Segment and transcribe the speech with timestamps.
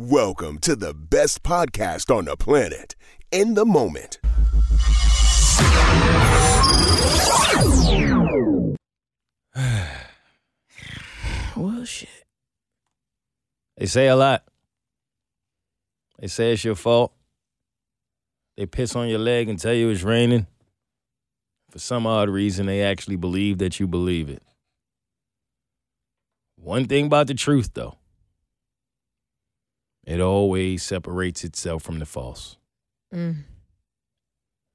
[0.00, 2.94] Welcome to the best podcast on the planet,
[3.32, 4.20] In the Moment.
[11.56, 12.08] Well, shit.
[13.76, 14.44] They say a lot.
[16.20, 17.12] They say it's your fault.
[18.56, 20.46] They piss on your leg and tell you it's raining.
[21.72, 24.44] For some odd reason, they actually believe that you believe it.
[26.54, 27.96] One thing about the truth, though,
[30.08, 32.56] it always separates itself from the false.
[33.14, 33.44] Mm.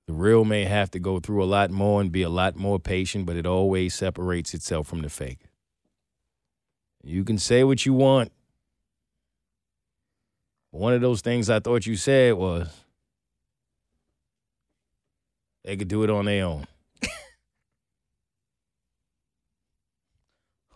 [0.05, 2.77] The real may have to go through a lot more and be a lot more
[2.77, 5.39] patient, but it always separates itself from the fake.
[7.03, 8.31] You can say what you want.
[10.69, 12.67] One of those things I thought you said was
[15.63, 16.67] they could do it on their own.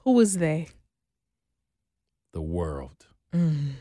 [0.04, 0.70] Who was they?
[2.34, 3.06] The world.
[3.32, 3.74] Mm.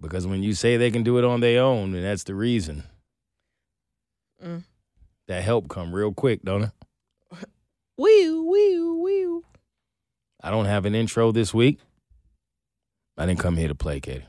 [0.00, 2.84] Because when you say they can do it on their own, and that's the reason.
[4.44, 4.64] Mm.
[5.28, 6.70] That help come real quick, don't it?
[7.96, 9.40] Wee wee wee.
[10.42, 11.78] I don't have an intro this week.
[13.16, 14.24] I didn't come here to play, Keity.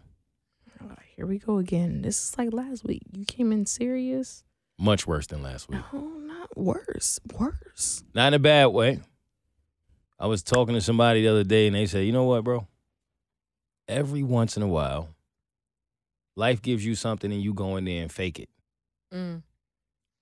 [0.82, 2.04] Oh, here we go again.
[2.04, 3.02] This is like last week.
[3.12, 4.44] You came in serious.
[4.78, 5.82] Much worse than last week.
[5.92, 7.20] No, not worse.
[7.38, 8.04] Worse.
[8.14, 9.00] Not in a bad way.
[10.20, 12.68] I was talking to somebody the other day and they said, you know what, bro?
[13.88, 15.10] Every once in a while,
[16.36, 18.50] life gives you something and you go in there and fake it.
[19.14, 19.44] Mm.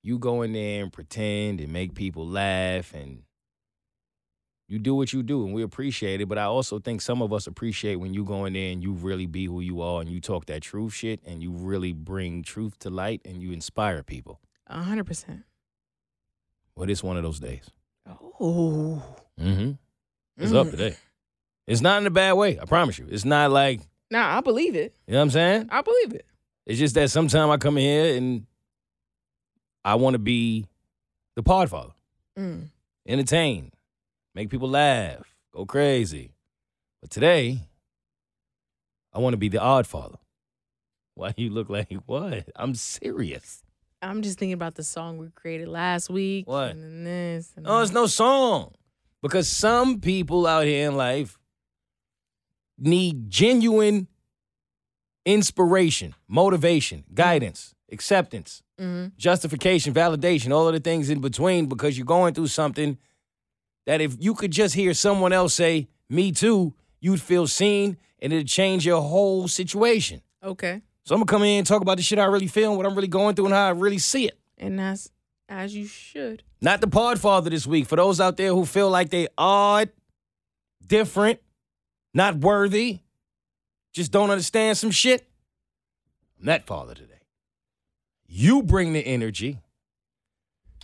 [0.03, 3.23] You go in there and pretend and make people laugh and
[4.67, 6.27] you do what you do and we appreciate it.
[6.27, 8.91] But I also think some of us appreciate when you go in there and you
[8.93, 12.43] really be who you are and you talk that truth shit and you really bring
[12.43, 14.39] truth to light and you inspire people.
[14.67, 15.43] A hundred percent.
[16.75, 17.69] Well, it's one of those days.
[18.39, 19.01] Oh.
[19.39, 19.71] Mm-hmm.
[20.37, 20.71] It's up Mm.
[20.71, 20.95] today.
[21.67, 22.59] It's not in a bad way.
[22.59, 23.07] I promise you.
[23.09, 23.81] It's not like,
[24.13, 24.93] Nah, I believe it.
[25.07, 25.67] you know what I'm saying?
[25.71, 26.25] I believe it.
[26.67, 28.45] It's just that sometimes I come in here and
[29.83, 30.67] I want to be
[31.35, 31.93] the podfather,
[32.37, 32.69] Mm.
[33.07, 33.71] entertain,
[34.35, 36.31] make people laugh, go crazy.
[37.01, 37.57] But today,
[39.11, 40.19] I want to be the odd father.
[41.15, 42.49] Why you look like what?
[42.55, 43.63] I'm serious.
[44.01, 46.47] I'm just thinking about the song we created last week.
[46.47, 46.69] What?
[46.71, 47.51] And then this.
[47.55, 48.73] And No, it's no song.
[49.23, 51.39] Because some people out here in life
[52.77, 54.07] need genuine
[55.25, 62.05] inspiration, motivation, guidance, acceptance, hmm justification, validation, all of the things in between because you're
[62.05, 62.97] going through something
[63.85, 68.33] that if you could just hear someone else say, me too, you'd feel seen and
[68.33, 70.21] it'd change your whole situation.
[70.43, 70.81] Okay.
[71.05, 72.85] So I'm gonna come in and talk about the shit I really feel and what
[72.85, 74.37] I'm really going through and how I really see it.
[74.57, 75.11] And that's
[75.49, 76.43] as you should.
[76.61, 77.87] Not the podfather this week.
[77.87, 79.89] For those out there who feel like they odd,
[80.85, 81.39] different,
[82.13, 82.99] not worthy,
[83.91, 85.27] just don't understand some shit.
[86.39, 87.13] I'm that father today.
[88.27, 89.59] You bring the energy.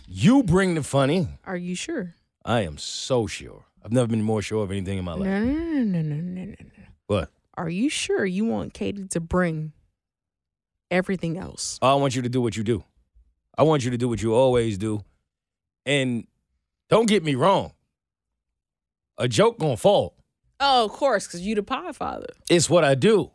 [0.06, 1.28] You bring the funny.
[1.44, 2.14] Are you sure?
[2.44, 3.64] I am so sure.
[3.84, 5.26] I've never been more sure of anything in my life.
[5.26, 6.84] no, no, no, no, no, no, no.
[7.06, 7.30] What?
[7.54, 9.72] Are you sure you want Keity to bring
[10.90, 11.78] everything else?
[11.82, 12.84] I want you to do what you do.
[13.56, 15.04] I want you to do what you always do.
[15.84, 16.26] And
[16.88, 17.72] don't get me wrong.
[19.18, 20.14] A joke gonna fall.
[20.60, 22.26] Oh, of course, because you the pie father.
[22.50, 23.30] It's what I do.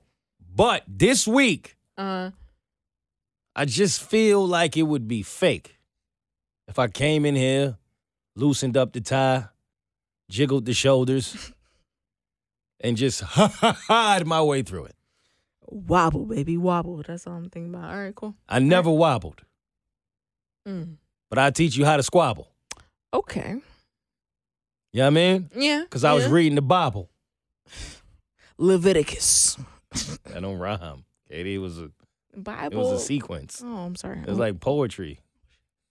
[0.55, 2.31] But this week, Uh,
[3.55, 5.79] I just feel like it would be fake
[6.67, 7.77] if I came in here,
[8.35, 9.45] loosened up the tie,
[10.29, 11.51] jiggled the shoulders,
[12.79, 14.95] and just ha ha ha'd my way through it.
[15.67, 17.01] wobble, baby, wobble.
[17.01, 17.89] That's all I'm thinking about.
[17.91, 18.35] All right, cool.
[18.47, 19.41] I never wobbled,
[20.67, 20.97] Mm.
[21.29, 22.51] but I teach you how to squabble.
[23.13, 23.55] Okay.
[24.93, 25.49] You know what I mean?
[25.55, 25.81] Yeah.
[25.83, 27.09] Because I was reading the Bible.
[28.57, 29.57] Leviticus.
[30.25, 31.05] That don't rhyme.
[31.31, 31.89] Keity, it was a
[32.35, 32.73] Bible.
[32.73, 33.61] it was a sequence.
[33.63, 34.19] Oh, I'm sorry.
[34.19, 35.19] It was like poetry.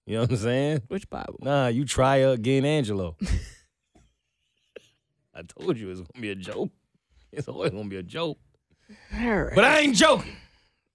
[0.07, 0.83] You know what I'm saying?
[0.89, 1.39] which Bible?
[1.41, 3.17] Nah, you try again, Angelo.
[5.35, 6.71] I told you it was gonna be a joke.
[7.33, 8.39] It's always gonna be a joke.
[9.19, 9.55] All right.
[9.55, 10.37] But I ain't joking.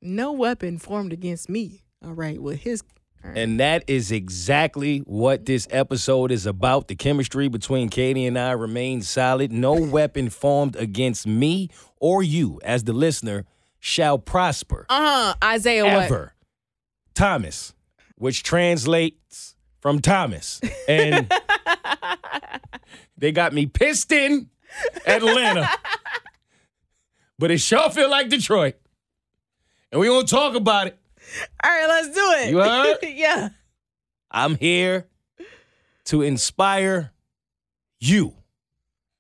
[0.01, 1.81] no weapon formed against me.
[2.05, 2.81] All right, Well, his.
[3.24, 6.88] And that is exactly what this episode is about.
[6.88, 9.51] The chemistry between Keity and I remains solid.
[9.51, 11.69] No weapon formed against me
[12.00, 13.45] or you, as the listener,
[13.80, 15.36] shall prosper uh huh.
[15.44, 16.04] Isaiah what?
[16.04, 16.33] ever.
[17.13, 17.74] Thomas,
[18.16, 20.62] which translates from Thomas.
[20.88, 21.31] And
[23.18, 24.50] they got me pissed in
[25.06, 25.69] Atlanta.
[27.39, 28.75] but it sure feel like Detroit.
[29.92, 30.98] And we won't talk about it.
[31.63, 32.50] All right, let's do it.
[32.50, 32.98] You heard?
[33.04, 33.50] yeah.
[34.31, 35.07] I'm here
[36.06, 37.12] to inspire
[38.00, 38.33] you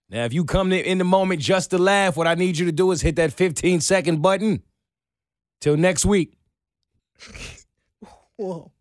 [0.09, 2.71] Now, if you come in the moment just to laugh, what I need you to
[2.71, 4.63] do is hit that 15 second button.
[5.61, 6.37] Till next week.
[8.37, 8.71] Whoa.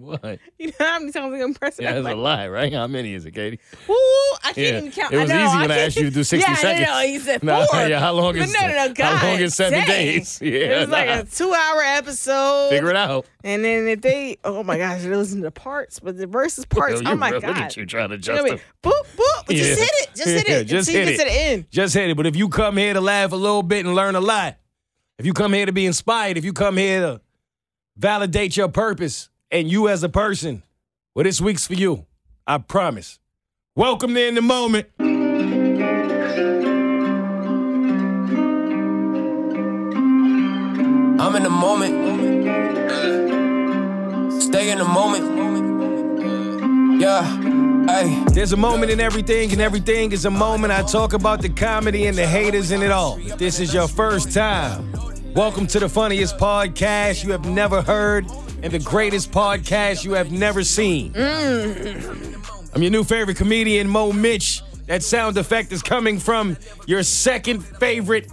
[0.00, 0.38] What?
[0.58, 1.82] You know how many times I'm gonna press it?
[1.82, 2.72] Yeah, that's a lie, right?
[2.72, 3.58] How many is it, Keity?
[3.88, 4.78] Ooh, I can't Yeah.
[4.78, 5.12] even count.
[5.14, 6.86] It was I know, easy when I can't- asked you to do 60 yeah, seconds.
[6.86, 7.86] No, no, he said No, four.
[7.86, 9.86] yeah, how long But is no, no, no, God, how long is seven dang.
[9.88, 10.38] days?
[10.42, 12.68] Yeah, it was like a two-hour episode.
[12.70, 13.26] Figure it out.
[13.44, 16.64] And then if they, oh my gosh, they listen to the parts, but the verses
[16.66, 17.48] parts, Yo, oh my real- god.
[17.48, 18.60] Look at you trying to You know I mean?
[18.82, 19.44] Boop, boop.
[19.48, 19.56] Yeah.
[19.64, 20.08] Just hit it.
[20.14, 20.64] Just hit it.
[20.66, 21.70] just until you hit get to the end.
[21.70, 22.16] Just hit it.
[22.16, 24.56] But if you come here to laugh a little bit and learn a lot,
[25.18, 27.20] if you come here to be inspired, if you come here to
[27.96, 30.62] validate your purpose and you as a person,
[31.14, 32.06] well, this week's for you.
[32.46, 33.18] I promise.
[33.74, 34.86] Welcome to In the Moment.
[41.20, 41.92] I'm in the moment.
[44.42, 45.40] Stay in the moment.
[47.00, 47.22] Yeah,
[47.86, 48.24] hey.
[48.32, 50.72] There's a moment in everything, and everything is a moment.
[50.72, 53.18] I talk about the comedy and the haters and it all.
[53.18, 54.92] If this is your first time,
[55.34, 58.26] welcome to the funniest podcast you have never heard
[58.62, 61.12] and the greatest podcast you have never seen.
[61.12, 62.70] Mm.
[62.74, 64.62] I'm your new favorite comedian, Moe Mitch.
[64.86, 68.30] That sound effect is coming from your second favorite.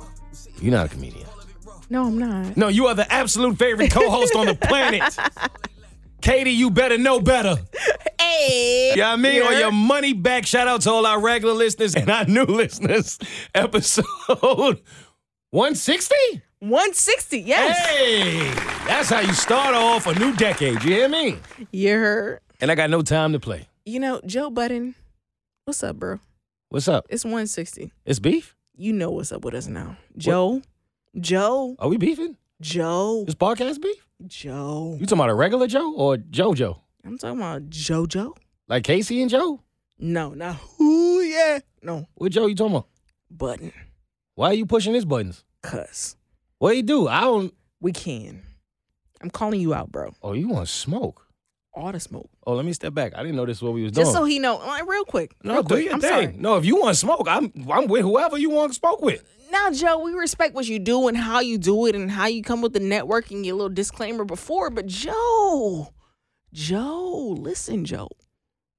[0.62, 1.28] You're not a comedian.
[1.90, 2.58] No, I'm not.
[2.58, 5.04] No, you are the absolute favorite co host on the planet.
[6.22, 7.56] Keity, you better know better.
[8.20, 8.94] Hey.
[8.96, 10.46] Yeah, I mean, or your money back.
[10.46, 13.20] Shout out to all our regular listeners and our new listeners.
[13.56, 14.82] Episode
[15.52, 16.16] 160?
[16.60, 17.78] 160, yes.
[17.88, 18.50] Hey,
[18.88, 20.84] that's how you start off a new decade.
[20.84, 21.38] You hear me?
[21.72, 22.40] You heard.
[22.60, 23.68] And I got no time to play.
[23.86, 24.96] You know, Joe Budden,
[25.66, 26.20] what's up, bro?
[26.70, 27.06] What's up?
[27.10, 27.92] It's 160.
[28.06, 28.56] It's beef?
[28.76, 29.98] You know what's up with us now.
[30.18, 30.64] Joe,
[31.20, 32.38] Joe, Are we beefing?
[32.60, 34.08] Joe, This podcast beef?
[34.26, 34.98] Joe.
[35.00, 36.80] You talking about a regular Joe or JoJo?
[37.06, 38.36] I'm talking about JoJo.
[38.68, 39.62] Like K-Ci and Joe?
[40.00, 41.60] No, not who, yeah.
[41.84, 42.88] No, What Joe you talking about?
[43.30, 43.74] Budden.
[44.34, 45.44] Why are you pushing his buttons?
[45.62, 46.16] Cuz
[46.60, 47.08] What do you do?
[47.08, 47.54] I don't.
[47.82, 48.42] we can.
[49.22, 50.14] I'm calling you out, bro.
[50.22, 51.24] Oh, you want smoke?
[51.74, 52.30] All the smoke.
[52.46, 53.14] Oh, let me step back.
[53.16, 54.06] I didn't know this is what we was doing.
[54.06, 55.36] Just so he know, like, real quick.
[55.44, 55.86] no, real do quick.
[55.86, 56.10] your I'm thing.
[56.10, 56.36] sorry.
[56.38, 59.24] No, if you want smoke, I'm I'm with whoever you want smoke with.
[59.52, 62.42] Now, Joe, we respect what you do and how you do it and how you
[62.42, 64.70] come with the networking, your little disclaimer before.
[64.72, 65.94] But Joe,
[66.52, 68.10] Joe, listen, Joe.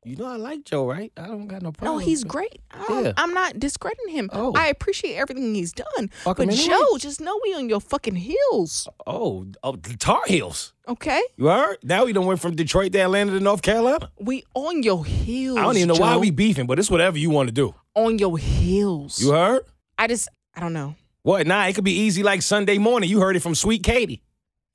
[0.09, 1.13] You know I like Joe, right?
[1.19, 1.99] I don't got no problem.
[1.99, 2.63] No, he's great.
[2.89, 3.13] Yeah.
[3.19, 4.31] I'm not discrediting him.
[4.33, 4.55] Oh.
[4.57, 6.09] I appreciate everything he's done.
[6.25, 6.67] Fuck but him anyway.
[6.69, 8.89] Joe, just know we on your fucking heels.
[9.07, 10.73] Oh, oh, the Tar Heels.
[10.89, 11.21] Okay?
[11.37, 11.77] You heard?
[11.83, 14.11] Now we done went from Detroit to Atlanta to North Carolina.
[14.19, 15.59] We on your heels.
[15.59, 17.75] I don't even know why we beefing, but it's whatever you want to do.
[17.95, 19.21] on your heels.
[19.21, 19.63] You heard?
[19.99, 20.95] I just I don't know.
[21.23, 21.47] What?
[21.47, 23.11] Nah, it could be easy like Sunday morning.
[23.11, 24.23] You heard it from Sweet Keity.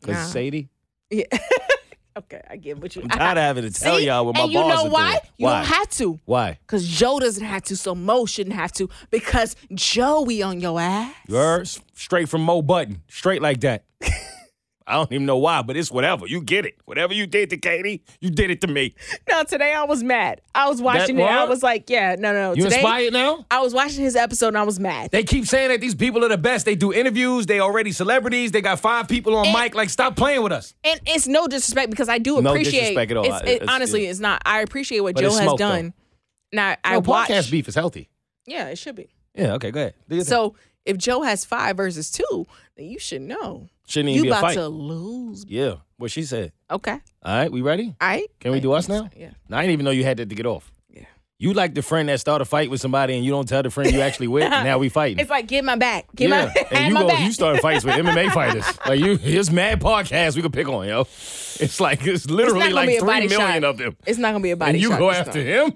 [0.03, 0.25] Cause Nah.
[0.25, 0.69] Sadie,
[1.09, 1.23] Yeah.
[2.17, 3.01] okay, I get what you.
[3.03, 4.05] I'm tired of having to tell See?
[4.07, 5.11] y'all what my and you balls know why?
[5.11, 5.19] doing.
[5.37, 5.53] You why?
[5.57, 6.19] don't have to.
[6.25, 6.59] why?
[6.67, 8.89] Cause Joe doesn't have to, so Moe shouldn't have to.
[9.09, 11.13] Because Joey on your ass.
[11.27, 11.61] You heard?
[11.61, 13.01] S- Straight from Moe Button.
[13.07, 13.83] Straight like that.
[14.85, 16.27] I don't even know why, but it's whatever.
[16.27, 16.75] You get it.
[16.85, 18.95] Whatever you did to Keity, you did it to me.
[19.29, 20.41] No, today I was mad.
[20.53, 21.23] I was watching it.
[21.23, 22.53] I was like, yeah, no, no.
[22.53, 23.45] You today, inspired now?
[23.49, 25.11] I was watching his episode and I was mad.
[25.11, 26.65] They keep saying that these people are the best.
[26.65, 27.45] They do interviews.
[27.45, 28.51] They already celebrities.
[28.51, 29.73] They got five people on And- mic.
[29.75, 30.73] Like, stop playing with us.
[30.83, 32.79] And it's no disrespect because I do No appreciate.
[32.81, 33.25] disrespect at all.
[33.25, 34.09] It's, it, it's- honestly, yeah.
[34.11, 34.41] it's not.
[34.45, 35.69] I appreciate what Joe has smoke, though.
[35.69, 35.93] done.
[36.51, 37.29] Now I No, watch.
[37.29, 38.09] podcast beef is healthy.
[38.45, 39.09] Yeah, it should be.
[39.33, 39.93] Yeah, okay, go ahead.
[40.09, 40.29] Do your thing.
[40.29, 40.55] So
[40.85, 42.45] if Joe has five versus two,
[42.77, 44.53] then you should know shouldn't you even be a about fight.
[44.55, 45.45] to lose.
[45.47, 46.51] Yeah, what she said.
[46.71, 47.95] Okay, All right, we ready?
[48.01, 48.27] all right.
[48.39, 49.09] Can we do us now?
[49.15, 49.31] Yeah.
[49.49, 50.71] No, I didn't even know you had that to get off.
[50.89, 51.03] Yeah.
[51.37, 53.69] You like the friend that start a fight with somebody and you don't tell the
[53.69, 55.19] friend you actually with, and now we fighting.
[55.19, 56.05] It's like get my back.
[56.15, 57.25] Get yeah, my and you my go, back.
[57.25, 58.65] you start fights with MMA fighters.
[58.87, 61.01] Like you, here's mad podcast we could pick on, yo.
[61.01, 63.29] It's like it's literally gonna like three million
[63.61, 63.63] shot.
[63.63, 65.73] of them, It's not gonna be a body and you shot go after time.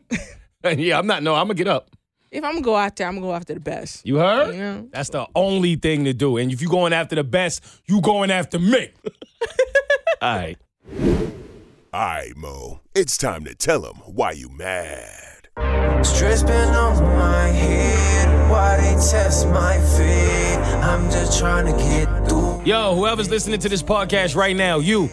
[0.63, 0.79] him.
[0.79, 1.22] yeah, I'm not.
[1.24, 1.89] No, I'm gonna get up.
[2.29, 4.05] If I'm gonna go out there, I'm gonna go after the best.
[4.05, 4.53] You heard?
[4.53, 4.89] You know?
[4.91, 6.38] That's the only thing to do.
[6.38, 8.89] And if you're going after the best, you going after me.
[10.22, 10.57] All right.
[11.93, 12.81] Aight, Moe.
[12.93, 15.48] It's time to tell them why you mad.
[16.05, 18.51] Stress been on my head.
[18.51, 20.57] Why they test my feet?
[20.84, 22.63] I'm just trying to get through.
[22.65, 25.10] Yo, whoever's listening to this podcast right now, you.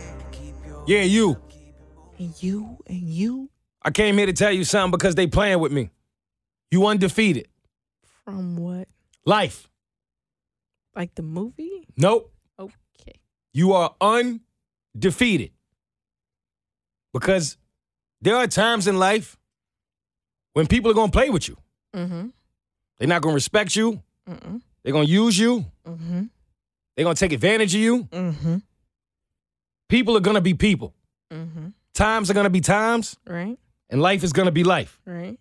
[0.86, 1.36] Yeah, you.
[2.18, 3.50] And you and you
[3.86, 5.90] I came here to tell you something because they playing with me.
[6.74, 7.46] You undefeated.
[8.24, 8.88] from what?
[9.24, 9.68] Life.
[10.96, 11.86] Like the movie?
[11.96, 12.32] Nope.
[12.58, 13.20] Okay.
[13.52, 15.52] You are undefeated.
[17.12, 17.56] Because
[18.20, 19.36] there are times in life
[20.54, 21.56] when people are going to play with you.
[21.94, 22.28] Mm-hmm.
[22.98, 24.02] They're not going to respect you.
[24.28, 24.56] Mm-hmm.
[24.82, 25.64] They're going to use you.
[25.86, 26.22] Mm-hmm.
[26.96, 28.04] They're going to take advantage of you.
[28.04, 28.56] Mm-hmm.
[29.88, 30.92] People are going to be people.
[31.32, 31.68] Mm-hmm.
[31.94, 33.56] Times are going to be times, Right.
[33.90, 35.00] and life is going to be life.
[35.06, 35.38] Right.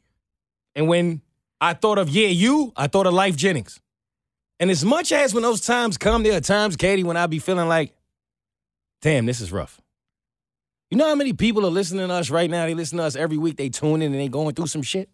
[0.76, 1.22] And when
[1.64, 2.74] I thought of yeah, you.
[2.76, 3.80] I thought of Lyfe Jennings.
[4.60, 7.40] And as much as when those times come, there are times, Keity, when I be
[7.40, 7.96] feeling like,
[9.02, 9.80] damn, this is rough.
[10.92, 12.66] You know how many people are listening to us right now?
[12.66, 13.56] They listen to us every week.
[13.56, 15.10] They tune in and they going through some shit.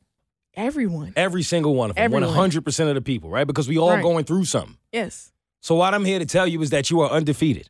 [0.55, 1.13] Everyone.
[1.15, 2.33] Every single one of them, Everyone.
[2.33, 3.45] hundred percent of the people, right?
[3.45, 4.01] Because we all Right.
[4.01, 4.77] going through something.
[4.91, 5.31] Yes.
[5.61, 7.69] So what I'm here to tell you is that you are undefeated.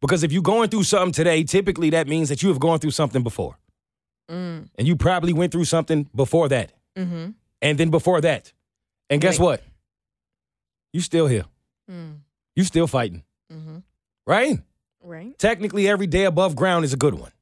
[0.00, 2.92] Because if you're going through something today, typically that means that you have gone through
[2.92, 3.58] something before.
[4.30, 4.68] Mm.
[4.76, 6.72] And you probably went through something before that.
[6.96, 7.30] Mm-hmm.
[7.62, 8.52] And then before that.
[9.10, 9.44] And guess Right.
[9.44, 9.62] what?
[10.92, 11.44] You still here.
[11.90, 12.18] Mm.
[12.56, 13.22] You still fighting.
[13.52, 13.78] Mm-hmm.
[14.26, 14.60] Right?
[15.02, 15.38] Right.
[15.38, 17.32] Technically, every day above ground is a good one.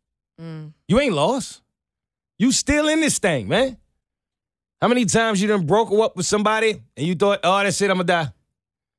[0.41, 0.73] Mm.
[0.89, 1.61] You ain't lost.
[2.39, 3.77] You still in this thing, man.
[4.81, 7.91] How many times you done broke up with somebody and you thought, oh, that's it,
[7.91, 8.33] I'm gonna die.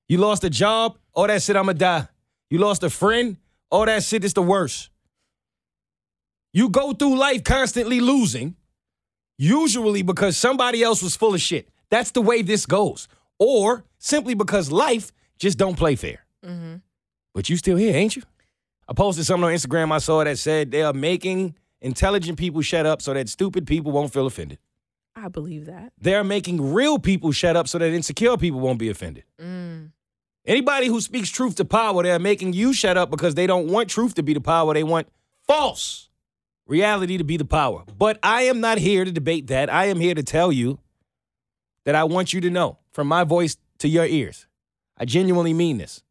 [0.08, 2.08] You lost a job, oh, that's it, I'm gonna die.
[2.50, 3.36] You lost a friend,
[3.70, 4.92] oh, that shit is the worst.
[6.54, 8.56] You go through life constantly losing,
[9.38, 11.68] usually because somebody else was full of shit.
[11.90, 13.08] That's the way this goes.
[13.40, 16.26] Or simply because life just don't play fair.
[16.46, 16.76] Mm-hmm.
[17.34, 18.22] But you still here, ain't you?
[18.88, 22.86] I posted something on Instagram I saw that said they are making intelligent people shut
[22.86, 24.60] up so that stupid people won't feel offended.
[25.16, 25.94] I believe that.
[26.00, 29.24] They're making real people shut up so that insecure people won't be offended.
[29.40, 29.92] Mm.
[30.46, 33.90] Anybody who speaks truth to power, they're making you shut up because they don't want
[33.90, 34.74] truth to be the power.
[34.74, 35.08] They want
[35.48, 36.10] false
[36.68, 37.84] reality to be the power.
[37.98, 39.72] But I am not here to debate that.
[39.72, 40.80] I am here to tell you
[41.86, 44.48] that I want you to know from my voice to your ears.
[44.98, 46.04] I genuinely mean this.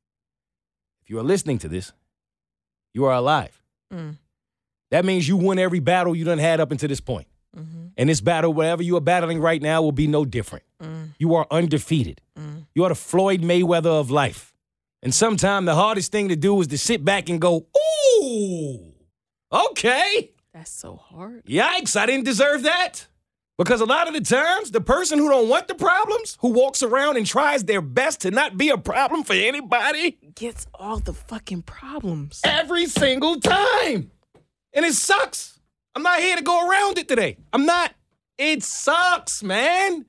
[1.03, 1.93] If you are listening to this,
[2.93, 3.63] you are alive.
[3.93, 4.19] Mm.
[4.91, 7.27] That means you won every battle you done had up until this point.
[7.57, 7.87] Mm-hmm.
[7.97, 10.65] And this battle, whatever you are battling right now, will be no different.
[10.83, 11.11] Mm.
[11.19, 12.21] You are undefeated.
[12.39, 12.67] Mm.
[12.75, 14.55] You are the Floyd Mayweather of life.
[15.03, 17.67] And sometimes the hardest thing to do is to sit back and go,
[18.23, 18.93] ooh,
[19.53, 20.31] okay.
[20.55, 21.45] That's so hard.
[21.47, 23.07] Yikes, I didn't deserve that.
[23.59, 26.83] Because a lot of the times, the person who don't want the problems, who walks
[26.83, 31.13] around and tries their best to not be a problem for anybody, Gets all the
[31.13, 32.41] fucking problems.
[32.45, 34.11] every single time.
[34.73, 35.61] And it sucks.
[35.95, 37.37] I'm not here to go around it today.
[37.53, 37.93] I'm not.
[38.39, 40.07] It sucks, man.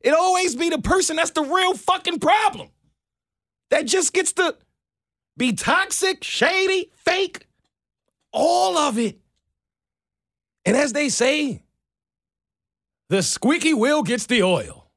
[0.00, 2.68] It always be the person that's the real fucking problem.
[3.70, 4.56] That just gets to
[5.36, 7.48] be toxic, shady, fake,
[8.32, 9.18] all of it.
[10.64, 11.62] And as they say,
[13.10, 14.90] the squeaky wheel gets the oil.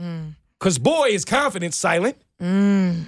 [0.00, 0.34] Mm.
[0.58, 2.16] Cause boy is confidence silent.
[2.40, 3.04] Mm.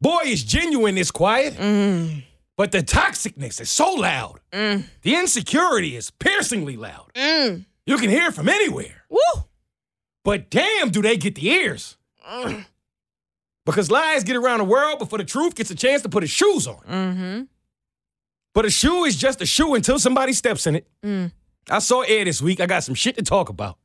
[0.00, 1.54] Boy is genuine is quiet.
[1.54, 2.24] Mm.
[2.56, 4.40] But the toxicness is so loud.
[4.52, 4.84] Mm.
[5.02, 7.10] The insecurity is piercingly loud.
[7.14, 7.64] Mm.
[7.86, 9.04] You can hear it from anywhere.
[9.08, 9.44] Woo.
[10.24, 11.96] But damn, do they get the ears?
[13.66, 16.32] Because lies get around the world before the truth gets a chance to put its
[16.32, 16.80] shoes on.
[16.88, 17.42] Mm-hmm.
[18.52, 20.86] But a shoe is just a shoe until somebody steps in it.
[21.04, 21.32] Mm.
[21.68, 22.60] I saw Air this week.
[22.60, 23.76] I got some shit to talk about.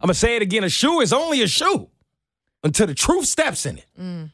[0.00, 0.64] I'm going to say it again.
[0.64, 1.88] A shoe is only a shoe
[2.62, 3.86] until the truth steps in it.
[3.98, 4.30] Mm.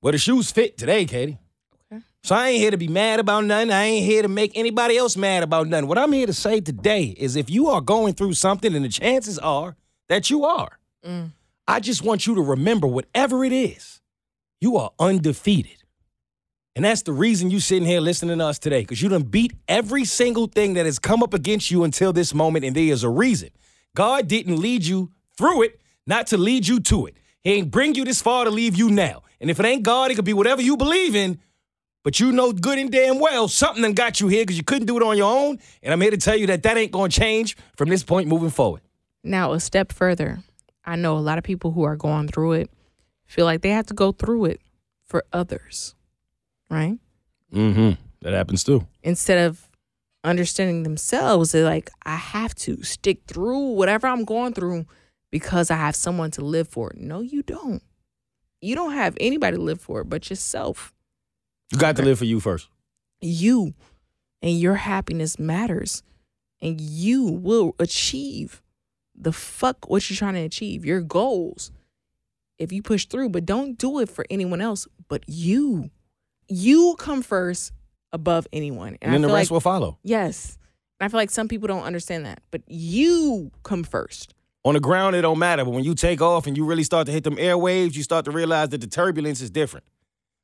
[0.00, 1.38] Well, the shoes fit today, Keity.
[1.92, 2.02] Okay.
[2.24, 3.70] So I ain't here to be mad about nothing.
[3.70, 5.86] I ain't here to make anybody else mad about nothing.
[5.88, 8.88] What I'm here to say today is if you are going through something, and the
[8.88, 9.76] chances are
[10.08, 11.32] that you are, Mm.
[11.66, 14.00] I just want you to remember whatever it is,
[14.60, 15.81] you are undefeated.
[16.74, 19.52] And that's the reason you sitting here listening to us today, because you done beat
[19.68, 23.04] every single thing that has come up against you until this moment, and there is
[23.04, 23.50] a reason.
[23.94, 27.16] God didn't lead you through it, not to lead you to it.
[27.42, 29.22] He ain't bring you this far to leave you now.
[29.40, 31.40] And if it ain't God, it could be whatever you believe in.
[32.04, 34.86] But you know good and damn well something done got you here because you couldn't
[34.86, 35.58] do it on your own.
[35.82, 38.28] And I'm here to tell you that that ain't going to change from this point
[38.28, 38.80] moving forward.
[39.22, 40.42] Now, a step further,
[40.84, 42.70] I know a lot of people who are going through it
[43.26, 44.60] feel like they have to go through it
[45.04, 45.94] for others,
[46.72, 46.98] right?
[47.52, 48.00] Mm-hmm.
[48.22, 48.86] That happens too.
[49.02, 49.68] Instead of
[50.24, 54.86] understanding themselves, they're like, I have to stick through whatever I'm going through
[55.30, 56.92] because I have someone to live for.
[56.96, 57.82] No, you don't.
[58.60, 60.92] You don't have anybody to live for but yourself.
[61.72, 62.68] You got to live for you first.
[63.20, 63.74] You
[64.40, 66.02] and your happiness matters.
[66.60, 68.62] And you will achieve
[69.16, 71.72] the fuck what you're trying to achieve, your goals,
[72.56, 73.30] if you push through.
[73.30, 75.90] But don't do it for anyone else but you.
[76.52, 77.72] You come first
[78.12, 78.98] above anyone.
[79.00, 79.98] And, then the rest like, will follow.
[80.02, 80.58] Yes.
[81.00, 82.42] And I feel like some people don't understand that.
[82.50, 84.34] But you come first.
[84.64, 85.64] On the ground, it don't matter.
[85.64, 88.26] But when you take off and you really start to hit them airwaves, you start
[88.26, 89.86] to realize that the turbulence is different.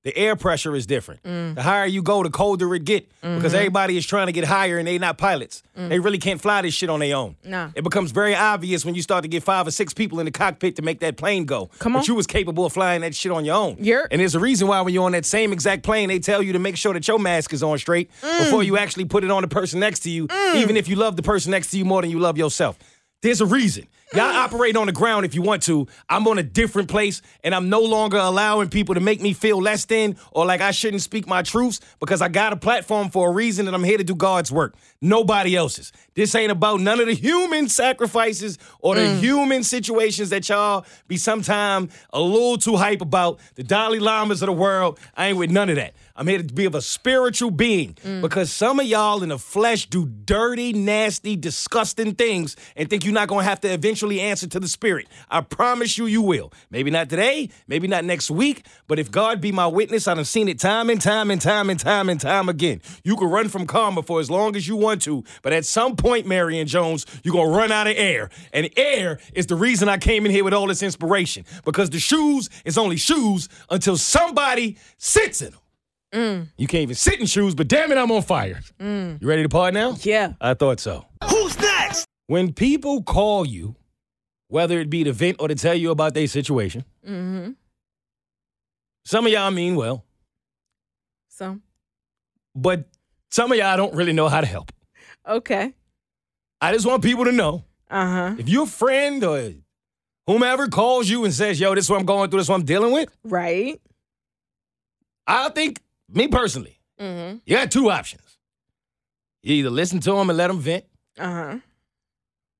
[0.05, 1.23] The air pressure is different.
[1.25, 1.57] Mm.
[1.57, 3.09] The higher you go, the colder it get.
[3.21, 3.57] Because Mm-hmm.
[3.57, 5.62] everybody is trying to get higher and they not pilots.
[5.75, 7.35] They really can't fly this shit on their own.
[7.45, 7.50] Mm.
[7.50, 7.71] Nah.
[7.75, 10.31] It becomes very obvious when you start to get five or six people in the
[10.31, 11.67] cockpit to make that plane go.
[11.81, 12.05] Come But on.
[12.07, 13.76] you was capable of flying that shit on your own.
[13.81, 16.43] You're- and there's a reason why when you're on that same exact plane, they tell
[16.43, 18.45] you to make sure that your mask is on straight Mm.
[18.45, 21.17] before you actually put it on the person next to you, even if you love
[21.17, 22.78] the person next to you more than you love yourself.
[23.21, 23.88] There's a reason.
[24.15, 25.87] Y'all operate on the ground if you want to.
[26.09, 29.61] I'm on a different place, and I'm no longer allowing people to make me feel
[29.61, 33.29] less than or like I shouldn't speak my truths because I got a platform for
[33.29, 34.77] a reason and I'm here to do God's work.
[35.00, 35.93] Nobody else's.
[36.15, 39.21] This ain't about none of the human sacrifices or the mm.
[39.21, 43.38] human situations that y'all be sometime a little too hype about.
[43.55, 44.99] The Dalai Lamas of the world.
[45.15, 45.95] I ain't with none of that.
[46.17, 48.21] I'm here to be of a spiritual being mm.
[48.21, 53.15] because some of y'all in the flesh do dirty, nasty, disgusting things and think you're
[53.15, 55.09] not going to have to eventually answer to the spirit.
[55.31, 56.52] I promise you, you will.
[56.71, 60.26] Maybe not today, maybe not next week, but if God be my witness, I have
[60.26, 62.81] seen it time and time and time and time and time again.
[63.05, 65.97] You can run from karma for as long as you want to, but at some
[65.97, 68.31] point, Marion Jones, you're going to run out of air.
[68.52, 71.99] And air is the reason I came in here with all this inspiration because the
[71.99, 75.61] shoes is only shoes until somebody sits in them.
[76.12, 76.49] Mm.
[76.57, 78.61] You can't even sit in shoes, but damn it, I'm on fire.
[78.81, 79.21] Mm.
[79.21, 79.97] You ready to part now?
[80.00, 80.35] Yeah.
[80.40, 81.05] I thought so.
[81.28, 82.07] Who's next?
[82.28, 83.75] When people call you,
[84.49, 87.52] whether it be to vent or to tell you about their situation, Mm-hmm.
[89.05, 90.05] some of y'all mean well,
[91.28, 91.62] Some.
[92.55, 92.85] but
[93.31, 94.73] some of y'all don't really know how to help.
[95.26, 95.73] okay.
[96.61, 98.35] I just want people to know Uh huh.
[98.38, 99.52] if your friend or
[100.26, 102.57] whomever calls you and says, yo, this is what I'm going through, this is what
[102.61, 103.81] I'm dealing with, Right.
[105.26, 107.38] I think, me personally, Mm-hmm.
[107.47, 108.23] you got two options.
[109.45, 110.85] You either listen to them and let them vent,
[111.17, 111.59] Uh huh.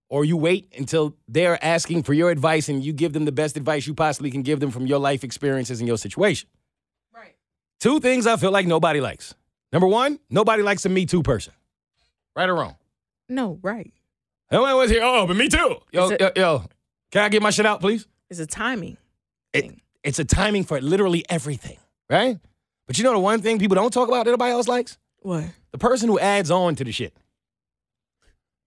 [0.09, 3.57] Or you wait until they're asking for your advice and you give them the best
[3.57, 6.49] advice you possibly can give them from your life experiences and your situation.
[7.15, 7.35] Right.
[7.81, 9.35] Two things I feel like nobody likes.
[9.73, 11.53] Number one, nobody likes a Me Too person.
[12.35, 12.77] Right or wrong?
[13.29, 13.93] No, right.
[14.51, 15.03] Nobody was here.
[15.05, 15.77] Oh, but me too.
[15.93, 16.65] Yo, yo, yo,
[17.11, 18.07] can I get my shit out, please?
[18.31, 18.97] It's a timing.
[19.53, 19.81] It, thing.
[20.03, 22.39] it's a timing for literally everything, right?
[22.87, 24.97] But you know the one thing people don't talk about that nobody else likes?
[25.21, 25.45] What?
[25.73, 27.15] The person who adds on to the shit.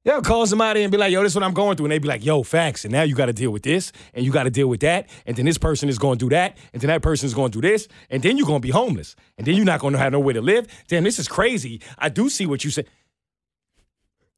[0.03, 1.85] They'll call somebody and be like, yo, this is what I'm going through.
[1.85, 2.85] And they be like, yo, facts.
[2.85, 5.07] And now you got to deal with this, and you got to deal with that.
[5.27, 6.57] And then this person is going to do that.
[6.73, 7.87] And then that person is going to do this.
[8.09, 9.15] And then you're going to be homeless.
[9.37, 10.65] And then you're not going to have nowhere to live.
[10.87, 11.81] Damn, this is crazy.
[11.99, 12.87] I do see what you said.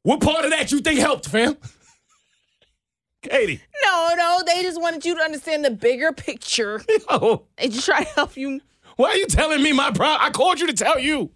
[0.02, 1.56] What part of that you think helped, fam?
[3.22, 3.60] Keity.
[3.84, 4.40] No, no.
[4.46, 6.82] They just wanted you to understand the bigger picture.
[7.08, 8.60] Oh, They just try to help you.
[8.96, 10.18] why are you telling me my problem?
[10.20, 11.30] I called you to tell you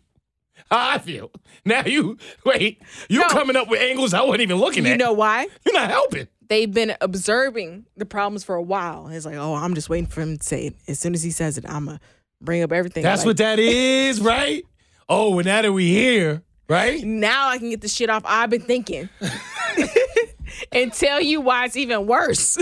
[0.71, 1.31] how I feel.
[1.65, 3.29] Now you, wait, you No.
[3.29, 4.99] coming up with angles I wasn't even looking You at.
[4.99, 5.47] You know why?
[5.65, 6.29] You're not helping.
[6.49, 9.09] They've been observing the problems for a while.
[9.09, 10.75] It's like, oh, I'm just waiting for him to say it.
[10.89, 12.01] As soon as he says it, I'm gonna
[12.41, 13.03] bring up everything.
[13.03, 14.65] That's Like, what that is, right?
[15.09, 17.03] Oh, and now that we here, right?
[17.05, 19.09] Now I can get the shit off I've been thinking,
[20.73, 22.59] and tell you why it's even worse.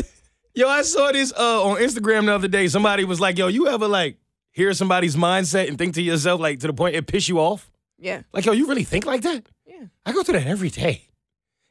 [0.54, 2.66] Yo, I saw this uh, on Instagram the other day.
[2.68, 4.16] Somebody was like, yo, you ever like
[4.52, 7.70] hear somebody's mindset and think to yourself, like, to the point it piss you off?
[7.98, 9.46] Yeah, Like, yo, you really think like that?
[9.66, 9.87] yeah.
[10.04, 11.09] I go through that every day.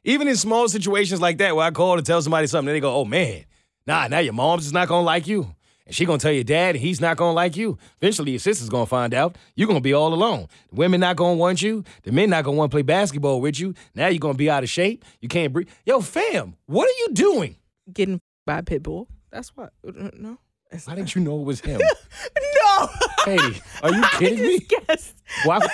[0.04, 2.80] Even in small situations like that where I call to tell somebody something, and they
[2.80, 3.44] go, oh man,
[3.86, 5.54] nah, now your mom's just not gonna like you.
[5.84, 7.78] And she gonna tell your dad, and he's not gonna like you.
[8.00, 9.36] Eventually, your sister's gonna find out.
[9.54, 10.46] You're gonna be all alone.
[10.70, 11.84] The women not gonna want you.
[12.02, 13.74] The men not gonna want to play basketball with you.
[13.94, 15.04] Now you're gonna be out of shape.
[15.20, 15.68] You can't breathe.
[15.84, 17.56] Yo, fam, what are you doing?
[17.92, 19.08] Getting by a pit bull.
[19.30, 19.72] That's what.
[19.86, 20.38] Uh, no.
[20.72, 21.80] It's How did you know it was him?
[22.36, 22.88] no.
[23.20, 24.66] Keity, are you kidding me?
[24.88, 25.14] Yes.
[25.44, 25.58] Why?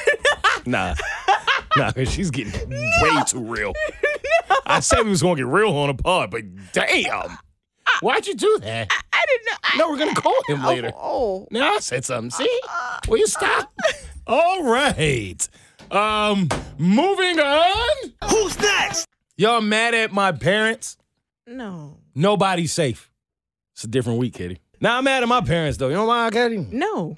[0.66, 0.94] Nah.
[1.77, 3.72] Nah, because she's getting way too real.
[4.66, 7.38] I said we was going to get real on the pod, but damn.
[8.01, 8.88] Why'd you do that?
[9.12, 9.53] I didn't know.
[9.64, 10.92] I- No, we're going to call him later.
[10.96, 11.46] Oh.
[11.51, 12.31] Now I said something.
[12.31, 12.61] See?
[13.09, 13.72] Will you stop?
[14.27, 15.48] All right.
[15.90, 16.48] Um,
[16.79, 18.12] moving on.
[18.31, 19.07] Who's next?
[19.37, 20.96] Y'all mad at my parents?
[21.46, 21.98] No.
[22.14, 23.11] Nobody's safe.
[23.75, 24.59] It's a different week, Kitty.
[24.81, 25.88] Now I'm mad at my parents, though.
[25.88, 26.59] You know why, Kitty?
[26.70, 27.16] No.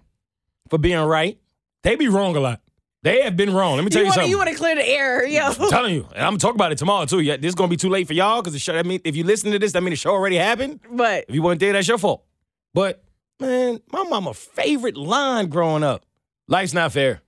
[0.70, 1.38] For being right.
[1.82, 2.60] They be wrong a lot.
[3.04, 3.76] They have been wrong.
[3.76, 4.30] Let me tell you, You want to something.
[4.30, 5.42] you want to clear the air, yo.
[5.48, 7.20] I'm telling you, and I'm gonna talk about it tomorrow too.
[7.20, 8.72] Yeah, this is gonna be too late for y'all because the show.
[8.72, 10.80] That mean, if you listen to this, that mean the show already happened.
[10.90, 12.24] But If you weren't there, that's your fault.
[12.72, 13.04] But
[13.38, 16.06] man, my mama favorite line growing up:
[16.48, 17.20] "Life's not fair."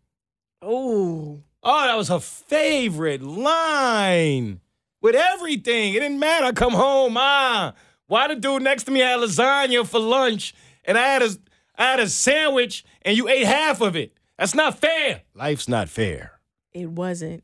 [0.62, 4.60] oh, Oh, that was her favorite line.
[5.02, 6.46] With everything, it didn't matter.
[6.46, 7.74] I come home, ah,
[8.06, 11.30] why the dude next to me had lasagna for lunch, and I had a,
[11.76, 14.12] I had a sandwich, and you ate half of it.
[14.38, 15.22] That's not fair.
[15.34, 16.32] Life's not fair.
[16.72, 17.42] it wasn't.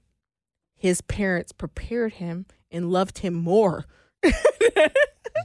[0.76, 3.86] His parents prepared him and loved him more.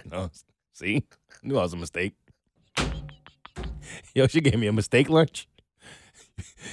[0.09, 0.29] No,
[0.71, 1.03] see,
[1.43, 2.13] knew I was a mistake.
[4.15, 5.47] Yo, she gave me a mistake lunch.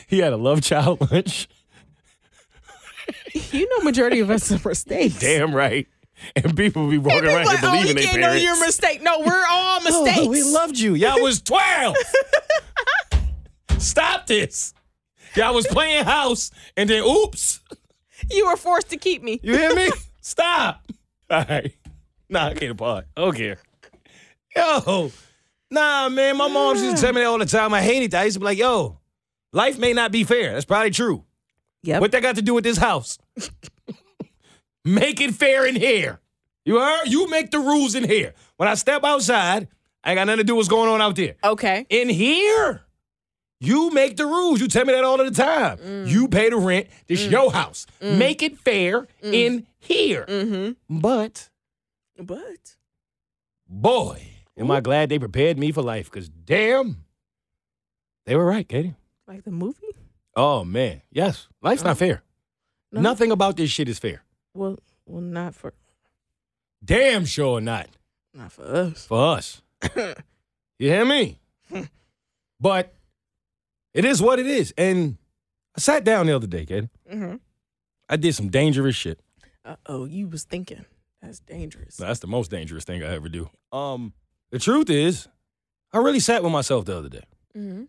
[0.07, 1.49] He had a love child lunch.
[3.51, 5.19] you know, majority of us are mistakes.
[5.19, 5.87] Damn right.
[6.37, 8.43] And people be walking around here oh, believing they can't parents.
[8.43, 9.03] you're a mistake.
[9.03, 10.19] No, we're all mistakes.
[10.27, 10.95] Oh, we loved you.
[10.95, 11.97] Y'all was 12.
[13.79, 14.75] Stop this.
[15.35, 17.61] Y'all was playing house and then oops.
[18.31, 19.41] you were forced to keep me.
[19.43, 19.91] You hear me?
[20.21, 20.85] Stop.
[21.31, 21.75] All right.
[22.29, 23.07] Nah, I can't apart.
[23.17, 23.59] I oh, don't care.
[24.57, 25.11] Yo,
[25.71, 26.37] nah, man.
[26.37, 27.75] My mom used to tell me that all the time.
[27.75, 28.23] I hated that.
[28.23, 28.99] I used to be like, yo,
[29.53, 30.53] life may not be fair.
[30.53, 31.25] That's probably true.
[31.83, 32.01] Yep.
[32.01, 33.19] What that got to do with this house?
[34.85, 36.21] make it fair in here.
[36.65, 37.07] You heard?
[37.07, 38.35] You make the rules in here.
[38.57, 39.69] When I step outside,
[40.03, 41.35] I ain't got nothing to do with what's going on out there.
[41.45, 41.87] okay.
[41.91, 42.85] In here,
[43.65, 44.61] you make the rules.
[44.61, 45.79] You tell me that all of the time.
[45.79, 46.09] Mm.
[46.09, 46.89] You pay the rent.
[47.07, 47.87] This your house.
[48.01, 49.35] Make it fair Mm.
[49.35, 50.25] in here.
[50.29, 50.99] Mm-hmm.
[51.01, 51.51] But
[52.19, 52.77] But
[53.69, 54.23] boy,
[54.57, 56.11] am I glad they prepared me for life.
[56.11, 57.05] Cause damn,
[58.27, 58.95] they were right, Keity.
[59.27, 59.79] like the movie?
[60.37, 62.23] Oh man, yes, life's not fair.
[62.93, 63.01] No.
[63.01, 64.23] Nothing about this shit is fair.
[64.55, 65.75] Well, well, not for
[66.85, 67.89] Damn sure not
[68.35, 69.07] not for us.
[69.07, 69.63] for us.
[70.79, 71.39] you hear me?
[72.61, 72.95] but
[73.95, 74.75] it is what it is.
[74.77, 75.17] And
[75.77, 76.91] I sat down the other day, Keity.
[77.11, 77.37] Mm-hmm.
[78.09, 79.21] I did some dangerous shit.
[79.65, 80.85] Uh oh, you was thinking
[81.23, 81.97] that's dangerous.
[81.97, 83.49] That's the most dangerous thing I ever do.
[83.73, 84.13] Um,
[84.51, 85.27] the truth is,
[85.93, 87.23] I really sat with myself the other day.
[87.57, 87.85] Mm-hmm.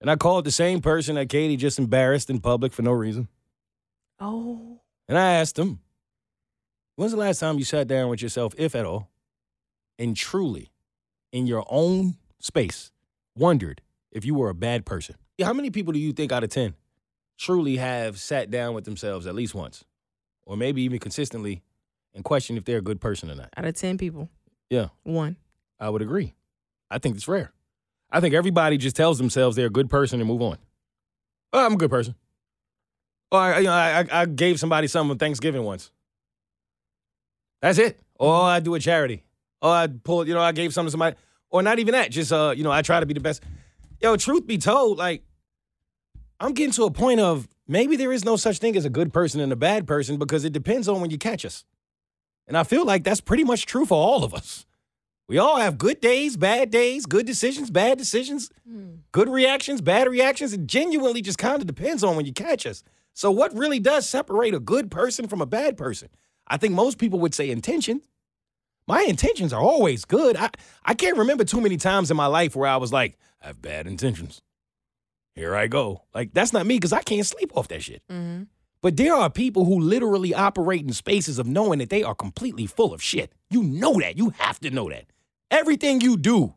[0.00, 3.28] And I called the same person that Keity just embarrassed in public for no reason.
[4.20, 5.80] Oh, And I asked him,
[6.94, 9.10] when's the last time you sat down with yourself, if at all,
[9.98, 10.70] and truly,
[11.32, 12.92] in your own space,
[13.36, 13.80] wondered
[14.12, 15.16] if you were a bad person?
[15.42, 16.74] How many people do you think out of 10
[17.38, 19.84] truly have sat down with themselves at least once,
[20.46, 21.62] or maybe even consistently,
[22.14, 23.48] and questioned if they're a good person or not?
[23.56, 24.28] out of ten people,
[24.70, 24.88] Yeah.
[25.02, 25.36] one.
[25.80, 26.34] I would agree.
[26.90, 27.52] I think it's rare.
[28.10, 30.58] I think everybody just tells themselves they're a good person and move on.
[31.52, 32.14] Oh, I'm a good person.
[33.32, 35.90] Or I, you know, I, I- I gave somebody something on Thanksgiving once.
[37.62, 37.98] That's it.
[38.18, 39.24] Or I do a charity.
[39.60, 41.16] Or I pull, you know, I gave something to somebody.
[41.50, 42.10] Or not even that.
[42.10, 43.42] Just, uh, you know, I try to be the best.
[44.02, 45.22] Yo, truth be told, like,
[46.40, 49.12] I'm getting to a point of maybe there is no such thing as a good
[49.12, 51.64] person and a bad person because it depends on when you catch us.
[52.48, 54.66] And I feel like that's pretty much true for all of us.
[55.28, 58.96] We all have good days, bad days, good decisions, bad decisions, hmm.
[59.12, 60.52] good reactions, bad reactions.
[60.52, 62.82] It genuinely just kind of depends on when you catch us.
[63.14, 66.08] So, what really does separate a good person from a bad person?
[66.48, 68.08] I think most people would say intentions.
[68.86, 70.36] My intentions are always good.
[70.36, 70.50] I,
[70.84, 73.62] I can't remember too many times in my life where I was like, I have
[73.62, 74.42] bad intentions.
[75.34, 76.02] Here I go.
[76.14, 78.02] Like, that's not me because I can't sleep off that shit.
[78.10, 78.44] Mm-hmm.
[78.82, 82.66] But there are people who literally operate in spaces of knowing that they are completely
[82.66, 83.32] full of shit.
[83.48, 84.18] You know that.
[84.18, 85.06] You have to know that.
[85.50, 86.54] Everything you do,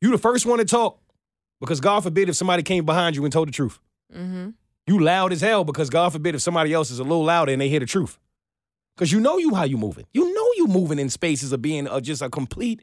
[0.00, 1.00] you the first one to talk
[1.60, 3.78] because God forbid if somebody came behind you and told the truth.
[4.14, 4.50] Mm-hmm.
[4.86, 7.60] You loud as hell because God forbid if somebody else is a little louder and
[7.60, 8.18] they hear the truth.
[8.96, 10.06] Because you know you how you moving.
[10.12, 12.82] You know you moving in spaces of being uh, just a complete.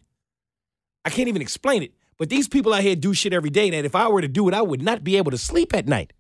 [1.03, 1.93] I can't even explain it.
[2.17, 4.47] But these people out here do shit every day that if I were to do
[4.47, 6.13] it, I would not be able to sleep at night.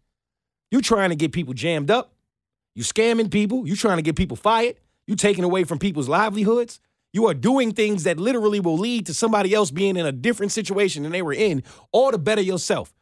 [0.71, 2.13] You trying to get people jammed up.
[2.73, 3.67] You scamming people.
[3.67, 4.77] You trying to get people fired.
[5.05, 6.79] You taking away from people's livelihoods.
[7.13, 10.53] You are doing things that literally will lead to somebody else being in a different
[10.53, 12.93] situation than they were in, all to better yourself.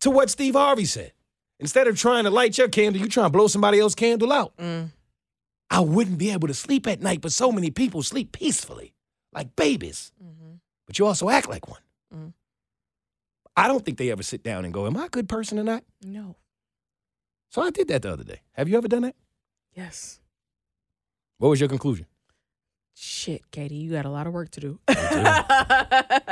[0.00, 1.12] To what Steve Harvey said.
[1.60, 4.56] Instead of trying to light your candle, you trying to blow somebody else's candle out.
[4.56, 4.92] Mm.
[5.70, 8.94] I wouldn't be able to sleep at night, but so many people sleep peacefully,
[9.32, 10.12] like babies.
[10.22, 10.54] Mm-hmm.
[10.86, 11.80] But you also act like one.
[12.14, 12.32] Mm.
[13.56, 15.64] I don't think they ever sit down and go, Am I a good person or
[15.64, 15.84] not?
[16.02, 16.36] No.
[17.50, 18.40] So I did that the other day.
[18.52, 19.16] Have you ever done that?
[19.74, 20.20] Yes.
[21.38, 22.06] What was your conclusion?
[22.94, 24.80] Shit, Keity, you got a lot of work to do.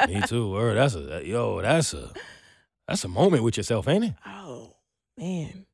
[0.09, 0.51] Me too.
[0.53, 0.77] Word.
[0.77, 1.61] That's a yo.
[1.62, 2.11] That's a
[2.88, 4.14] that's a moment with yourself, ain't it?
[4.27, 4.75] oh
[5.16, 5.66] man,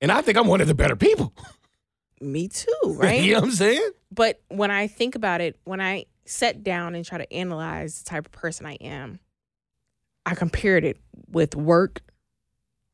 [0.00, 1.32] And I think I'm one of the better people.
[2.24, 3.22] me too, right?
[3.22, 3.90] you know what I'm saying?
[4.12, 8.08] But when I think about it, when I sat down and try to analyze the
[8.10, 9.18] type of person I am,
[10.26, 10.98] I compared it
[11.30, 12.00] with work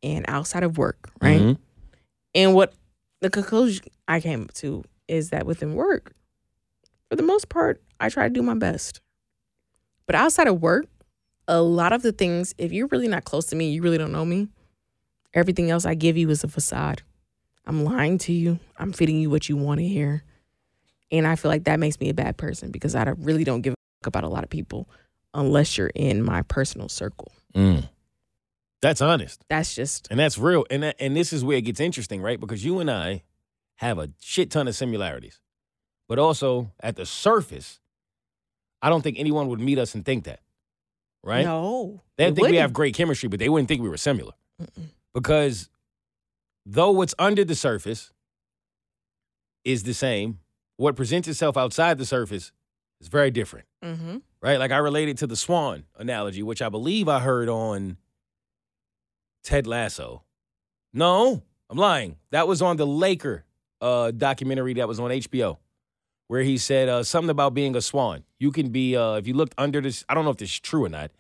[0.03, 1.41] and outside of work, right?
[1.41, 1.59] Mhm.
[2.35, 2.73] And what
[3.21, 6.13] the conclusion I came to is that within work,
[7.09, 9.01] for the most part, I try to do my best.
[10.07, 10.87] But outside of work,
[11.47, 14.13] a lot of the things, if you're really not close to me, you really don't
[14.13, 14.49] know me,
[15.35, 17.03] everything else I give you is a facade.
[17.67, 18.59] I'm lying to you.
[18.79, 20.25] I'm feeding you what you want to hear.
[21.13, 23.73] And I feel like that makes me a bad person because I really don't give
[23.73, 24.89] a fuck about a lot of people
[25.35, 27.33] unless you're in my personal circle.
[27.55, 27.89] Mm.
[28.81, 29.45] That's honest.
[29.49, 30.65] That's just, And that's real.
[30.71, 32.41] And that, and this is where it gets interesting, right?
[32.41, 33.23] Because you and I
[33.77, 35.41] have a shit ton of similarities.
[36.09, 37.79] But also at the surface,
[38.83, 40.41] I don't think anyone would meet us and think that.
[41.23, 41.45] Right?
[41.45, 42.01] no.
[42.17, 44.33] They think we have great chemistry, but they wouldn't think we were similar.
[44.61, 44.87] Mm-mm.
[45.13, 45.69] Because
[46.73, 48.13] though what's under the surface
[49.65, 50.39] is the same,
[50.77, 52.53] what presents itself outside the surface
[53.01, 53.67] is very different.
[53.85, 54.19] Mm-hmm.
[54.41, 54.59] Right?
[54.59, 57.97] Like I related to the swan analogy, which I believe I heard on
[59.43, 60.23] Ted Lasso.
[60.93, 62.17] No, I'm lying.
[62.31, 63.45] That was on the Laker
[63.81, 65.59] uh, documentary that was on HBO,
[66.29, 68.25] where he said uh, something about being a swan.
[68.39, 70.05] You can be uh, if you looked under this.
[70.09, 71.11] I don't know if this is true or not,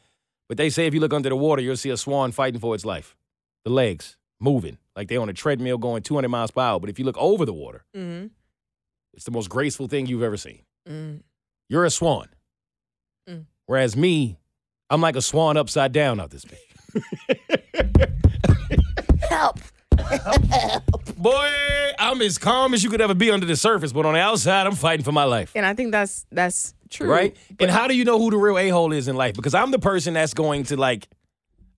[0.48, 2.74] but they say if you look under the water, you'll see a swan fighting for
[2.74, 3.16] its life.
[3.64, 6.80] The legs moving like they're on a treadmill going 200 miles per hour.
[6.80, 8.26] But if you look over the water, Mm-hmm.
[9.14, 10.60] it's the most graceful thing you've ever seen.
[10.88, 11.20] Mm.
[11.68, 12.28] You're a swan.
[13.28, 13.44] Mm.
[13.66, 14.38] Whereas me,
[14.88, 18.10] I'm like a swan upside down out this bitch.
[19.28, 19.58] Help.
[21.16, 21.50] Boy,
[21.98, 24.66] I'm as calm as you could ever be under the surface, but on the outside,
[24.66, 25.52] I'm fighting for my life.
[25.54, 27.08] And I think that's that's true.
[27.10, 27.36] Right?
[27.60, 29.34] And how do you know who the real a hole is in life?
[29.36, 31.08] Because I'm the person that's going to like,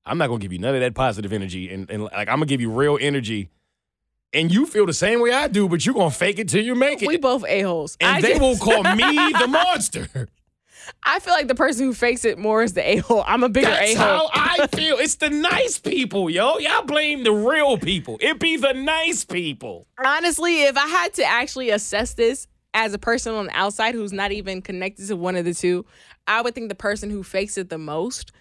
[0.05, 2.47] I'm not gonna give you none of that positive energy, and, and like I'm gonna
[2.47, 3.51] give you real energy,
[4.33, 6.75] and you feel the same way I do, but you're gonna fake it till you
[6.75, 7.97] make it, We both a holes.
[8.01, 10.29] and I they just- will call me the monster.
[11.05, 13.23] I feel like the person who fakes it more is the a hole.
[13.25, 14.31] I'm a bigger That's a how hole.
[14.35, 14.97] I feel.
[14.99, 16.59] It's the nice people, yo.
[16.59, 18.19] Y'all blame the real people.
[18.21, 19.87] It be the nice people.
[20.05, 24.13] Honestly, if I had to actually assess this as a person on the outside who's
[24.13, 25.87] not even connected to one of the two,
[26.27, 28.33] I would think the person who fakes it the most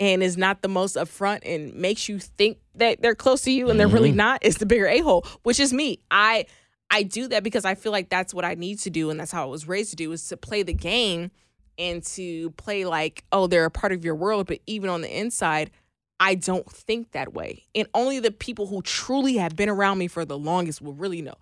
[0.00, 3.68] and is not the most upfront and makes you think that they're close to you
[3.70, 4.18] and they're really mm-hmm.
[4.18, 5.98] not is the bigger a hole, which is me.
[6.10, 6.46] I
[6.90, 9.32] I do that because I feel like that's what I need to do and that's
[9.32, 11.30] how I was raised to do is to play the game
[11.78, 15.18] and to play like, oh, they're a part of your world, but even on the
[15.18, 15.70] inside,
[16.18, 17.64] I don't think that way.
[17.74, 21.22] And only the people who truly have been around me for the longest will really
[21.22, 21.34] know.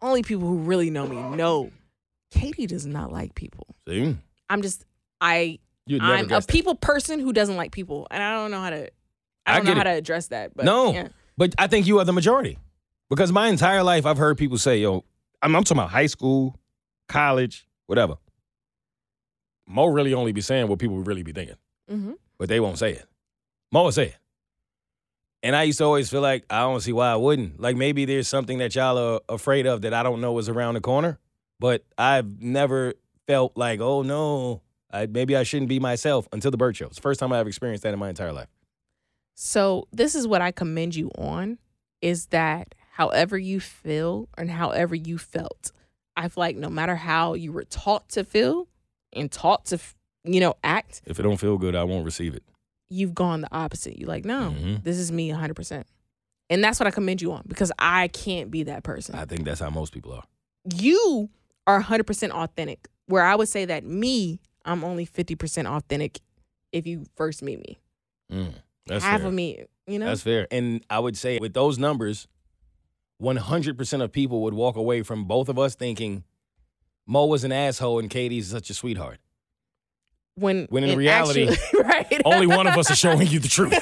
[0.00, 1.70] Only people who really know me know.
[2.32, 3.66] Keity does not like people.
[3.88, 4.16] See?
[4.50, 4.84] I'm just
[5.20, 5.58] I
[5.88, 6.46] You'd never I'm a that.
[6.48, 8.06] people person who doesn't like people.
[8.10, 8.84] And I don't know how to
[9.46, 9.94] I I don't know get how it.
[9.94, 10.54] to address that.
[10.54, 11.08] But No, yeah.
[11.36, 12.58] but I think you are the majority.
[13.10, 15.04] Because my entire life, I've heard people say, yo,
[15.40, 16.58] I'm, I'm talking about high school,
[17.08, 18.16] college, whatever.
[19.66, 21.56] Moe really only be saying what people really be thinking,
[21.88, 23.04] hmm but they won't say it.
[23.72, 24.16] Moe will say it.
[25.42, 27.60] And I used to always feel like I don't see why I wouldn't.
[27.60, 30.74] Like maybe there's something that y'all are afraid of that I don't know is around
[30.74, 31.18] the corner,
[31.60, 32.94] but I've never
[33.26, 36.86] felt like, oh no, I, maybe I shouldn't be myself until the bird show.
[36.86, 38.48] It's the first time I've experienced that in my entire life.
[39.34, 41.58] So this is what I commend you on
[42.02, 45.72] is that however you feel and however you felt,
[46.16, 48.66] I feel like no matter how you were taught to feel
[49.12, 49.78] and taught to,
[50.24, 52.42] you know, act, If it don't feel good, I won't receive it.
[52.90, 53.98] you've gone the opposite.
[53.98, 54.82] You're like, no, Mhm.
[54.82, 55.84] this is me 100%.
[56.50, 59.14] And that's what I commend you on because I can't be that person.
[59.14, 60.24] I think that's how most people are.
[60.74, 61.28] you
[61.66, 66.20] are 100% authentic, where I would say that me, I'm only 50% authentic
[66.72, 67.78] if you first meet me.
[68.32, 68.52] Mm,
[68.86, 69.28] that's Half fair.
[69.28, 70.06] of me, you know?
[70.06, 70.46] That's fair.
[70.50, 72.28] And I would say with those numbers,
[73.22, 76.24] 100% of people would walk away from both of us thinking
[77.06, 79.18] Moe was an asshole and Keity's such a sweetheart.
[80.34, 82.22] when, when in reality, actually- right?
[82.24, 83.74] Only one of us is showing you the truth.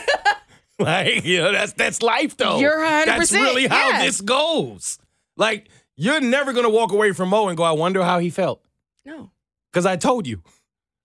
[0.79, 2.59] like, you know, that's that's life though.
[2.61, 4.99] You're 100%, That's really how this goes.
[5.37, 8.63] Like, you're never gonna walk away from Moe and go, I wonder how he felt.
[9.05, 9.31] no.
[9.73, 10.43] Because I told you.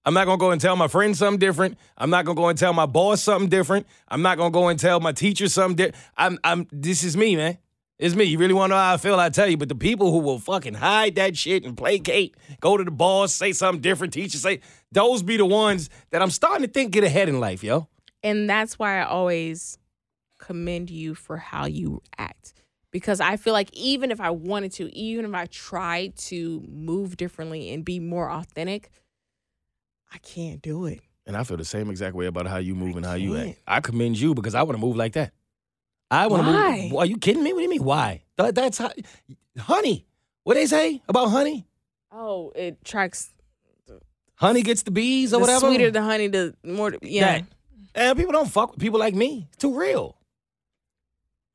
[0.04, 1.78] I'm not gonna go and tell my friends something different.
[1.98, 3.86] I'm not gonna go and tell my boss something different.
[4.08, 6.04] I'm not gonna go and tell my teacher something different.
[6.18, 7.58] I'm I'm this is me, man.
[8.00, 8.24] It's me.
[8.24, 9.58] You really wanna know how I feel, I tell you.
[9.58, 13.32] But the people who will fucking hide that shit and placate, go to the boss,
[13.34, 14.62] say something different, teacher say,
[14.92, 17.88] those be the ones that I'm starting to think get ahead in life, yo.
[18.24, 19.78] And that's why I always
[20.40, 22.54] commend you for how you act.
[22.90, 27.18] Because I feel like even if I wanted to, even if I tried to move
[27.18, 28.90] differently and be more authentic,
[30.12, 31.00] I can't do it.
[31.26, 33.50] And I feel the same exact way about how you move and how you can't.
[33.50, 33.60] act.
[33.67, 35.34] I commend you because I want to move like that.
[36.10, 36.88] I want to Why?
[36.89, 36.97] move.
[36.97, 37.54] Are you kidding me?
[37.54, 37.84] What do you mean?
[37.84, 38.24] Why?
[38.38, 38.91] That- that's how,
[39.58, 40.06] honey.
[40.43, 41.67] What they say about honey?
[42.12, 43.30] Oh, it tracks
[44.36, 45.67] Honey gets the bees or the whatever.
[45.67, 47.38] sweeter the honey, the more yeah.
[47.39, 47.45] That.
[47.93, 49.47] And people don't fuck with people like me.
[49.50, 50.17] It's too real.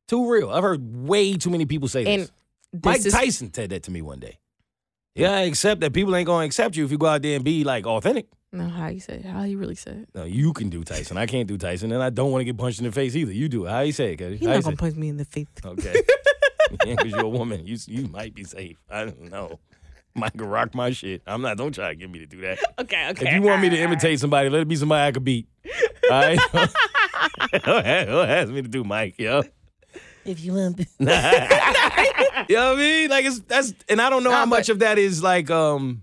[0.09, 0.51] Too real.
[0.51, 2.31] I've heard way too many people say And this.
[2.73, 4.39] this Mike is- Tyson said that to me one day.
[5.17, 7.45] Yeah, I accept that people ain't gonna accept you if you go out there and
[7.45, 8.29] be like authentic.
[8.53, 10.09] No, how you say it, how you really say it.
[10.15, 11.17] No, you can do Tyson.
[11.19, 13.33] I can't do Tyson, and I don't want to get punched in the face either.
[13.33, 13.71] You do it.
[13.71, 14.39] How you say it, Keity?
[14.39, 15.47] He's not gonna punch me in the face.
[15.65, 16.03] Okay.
[16.85, 17.65] Because you're a woman.
[17.67, 18.77] You you might be safe.
[18.91, 19.61] I don't know.
[20.17, 21.23] Mike can rock my shit.
[21.27, 21.57] I'm not.
[21.59, 22.59] Don't try to get me to do that.
[22.79, 23.29] Okay, okay.
[23.29, 23.93] If you want me to all right, all right.
[23.93, 25.47] imitate somebody, let it be somebody I could beat.
[26.11, 26.39] All right?
[27.65, 29.43] Don't ask me to do Mike, yo.
[30.25, 33.11] if you want you know what I mean?
[33.11, 35.51] Like it's that's and I don't know Nah, how much but- of that is like
[35.51, 36.03] um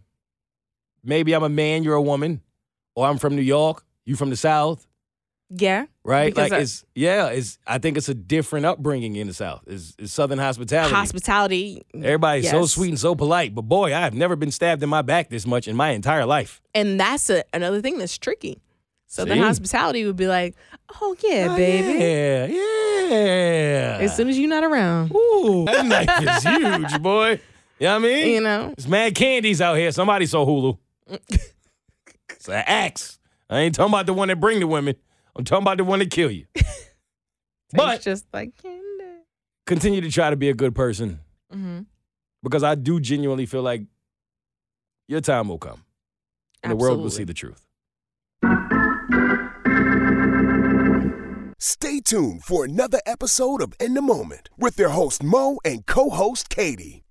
[1.04, 2.42] maybe I'm a man, you're a woman,
[2.96, 4.86] or I'm from New York, you from the South,
[5.50, 5.86] Yeah.
[6.04, 6.36] right?
[6.36, 9.62] Like I- it's yeah, it's I think it's a different upbringing in the South.
[9.68, 10.94] It's, it's Southern hospitality.
[10.94, 11.82] Hospitality.
[11.96, 15.02] Everybody's so sweet and so polite, but boy, I have never been stabbed in my
[15.02, 16.62] back this much in my entire life.
[16.76, 18.62] And that's a, another thing that's tricky.
[19.08, 19.44] Southern See?
[19.44, 20.56] hospitality would be like,
[21.00, 22.00] oh, yeah, Oh, baby.
[22.00, 23.98] Yeah, yeah.
[24.02, 25.12] As soon as you're not around.
[25.16, 27.40] Ooh, that knife is huge, boy.
[27.80, 28.28] You know what I mean?
[28.34, 29.92] You know, There's mad candies out here.
[29.92, 30.78] Somebody saw Hulu.
[31.08, 33.20] It's an axe.
[33.50, 34.96] I ain't talking about the one that bring the women.
[35.36, 36.46] I'm talking about the one that kill you.
[37.76, 38.80] But- it's just like candy.
[39.66, 41.20] Continue to try to be a good person
[41.52, 41.80] hmm
[42.44, 43.84] because I do genuinely feel like
[45.08, 45.86] your time will come.
[46.62, 47.66] And the world will see the truth.
[51.60, 56.10] Stay tuned for another episode of In the Moment with their host Moe and co
[56.10, 57.03] host Keity.